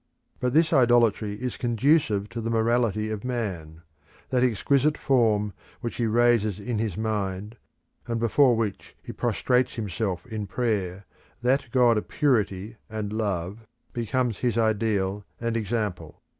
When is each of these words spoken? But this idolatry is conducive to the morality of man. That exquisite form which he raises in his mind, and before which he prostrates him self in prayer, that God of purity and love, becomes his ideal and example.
But 0.39 0.53
this 0.55 0.73
idolatry 0.73 1.35
is 1.35 1.57
conducive 1.57 2.27
to 2.29 2.41
the 2.41 2.49
morality 2.49 3.11
of 3.11 3.23
man. 3.23 3.83
That 4.31 4.43
exquisite 4.43 4.97
form 4.97 5.53
which 5.81 5.97
he 5.97 6.07
raises 6.07 6.59
in 6.59 6.79
his 6.79 6.97
mind, 6.97 7.55
and 8.07 8.19
before 8.19 8.55
which 8.55 8.95
he 9.03 9.11
prostrates 9.13 9.75
him 9.75 9.89
self 9.89 10.25
in 10.25 10.47
prayer, 10.47 11.05
that 11.43 11.67
God 11.71 11.99
of 11.99 12.07
purity 12.07 12.77
and 12.89 13.13
love, 13.13 13.67
becomes 13.93 14.39
his 14.39 14.57
ideal 14.57 15.23
and 15.39 15.55
example. 15.55 16.23